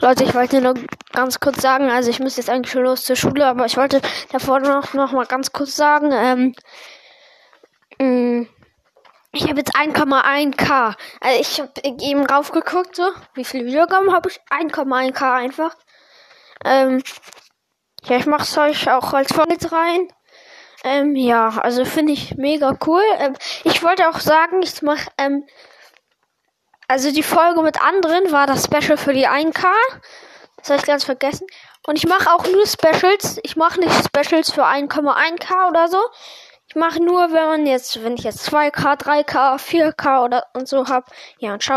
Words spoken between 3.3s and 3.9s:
aber ich